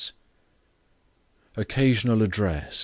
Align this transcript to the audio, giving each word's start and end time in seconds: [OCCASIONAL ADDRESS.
[OCCASIONAL 1.57 2.23
ADDRESS. 2.23 2.79